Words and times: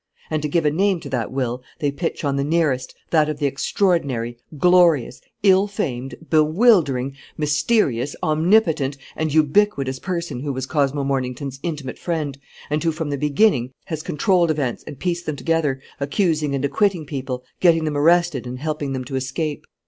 And 0.31 0.41
to 0.41 0.49
give 0.49 0.65
a 0.65 0.71
name 0.71 0.99
to 1.01 1.09
that 1.11 1.31
will, 1.31 1.61
they 1.77 1.91
pitch 1.91 2.23
on 2.25 2.35
the 2.35 2.43
nearest, 2.43 2.95
that 3.11 3.29
of 3.29 3.37
the 3.37 3.45
extraordinary, 3.45 4.35
glorious, 4.57 5.21
ill 5.43 5.67
famed, 5.67 6.15
bewildering, 6.27 7.15
mysterious, 7.37 8.15
omnipotent, 8.23 8.97
and 9.15 9.31
ubiquitous 9.31 9.99
person 9.99 10.39
who 10.39 10.53
was 10.53 10.65
Cosmo 10.65 11.03
Mornington's 11.03 11.59
intimate 11.61 11.99
friend 11.99 12.39
and 12.71 12.83
who, 12.83 12.91
from 12.91 13.11
the 13.11 13.15
beginning, 13.15 13.73
has 13.85 14.01
controlled 14.01 14.49
events 14.49 14.83
and 14.87 14.97
pieced 14.97 15.27
them 15.27 15.35
together, 15.35 15.79
accusing 15.99 16.55
and 16.55 16.65
acquitting 16.65 17.05
people, 17.05 17.43
getting 17.59 17.83
them 17.83 17.95
arrested, 17.95 18.47
and 18.47 18.57
helping 18.57 18.93
them 18.93 19.03
to 19.05 19.15
escape. 19.15 19.65